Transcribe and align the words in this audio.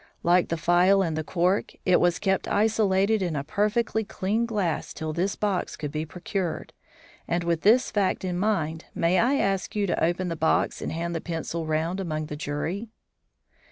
Like 0.23 0.49
the 0.49 0.57
phial 0.57 1.03
and 1.03 1.15
the 1.15 1.23
cork, 1.23 1.73
it 1.85 1.99
was 1.99 2.17
kept 2.17 2.47
isolated 2.47 3.21
in 3.21 3.35
a 3.35 3.43
perfectly 3.43 4.03
clean 4.03 4.47
glass 4.47 4.95
till 4.95 5.13
this 5.13 5.35
box 5.35 5.75
could 5.75 5.91
be 5.91 6.07
procured, 6.07 6.73
and, 7.27 7.43
with 7.43 7.61
this 7.61 7.91
fact 7.91 8.25
in 8.25 8.39
mind, 8.39 8.85
may 8.95 9.19
I 9.19 9.35
ask 9.35 9.75
you 9.75 9.85
to 9.85 10.03
open 10.03 10.27
the 10.27 10.35
box 10.35 10.81
and 10.81 10.91
hand 10.91 11.13
the 11.13 11.21
pencil 11.21 11.67
round 11.67 11.99
among 11.99 12.25
the 12.25 12.35
jury?" 12.35 12.87